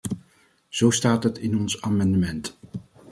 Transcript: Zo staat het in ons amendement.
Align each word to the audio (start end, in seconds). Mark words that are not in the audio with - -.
Zo 0.69 0.89
staat 0.89 1.23
het 1.23 1.37
in 1.37 1.57
ons 1.57 1.81
amendement. 1.81 2.57